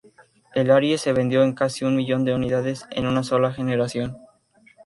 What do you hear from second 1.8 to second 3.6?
un millón de unidades en una sola